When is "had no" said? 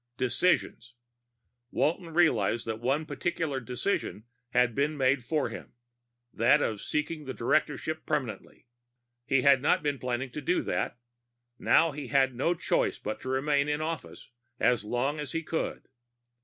12.07-12.55